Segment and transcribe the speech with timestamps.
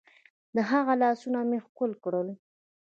[0.55, 2.27] د هغه لاسونه مې ښکل کړل.